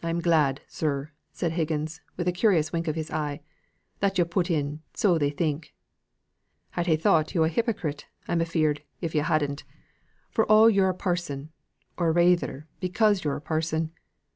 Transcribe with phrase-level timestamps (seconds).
[0.00, 3.40] "I'm glad, sir," said Higgins, with a curious wink of his eye,
[3.98, 5.74] "that yo' put in, 'so they think.'
[6.76, 9.64] I'd ha' thought yo' a hyprocrite, I'm afeard, if yo' hadn't,
[10.30, 11.50] for all yo'r a parson,
[11.96, 13.90] or rayther because yo'r a parson.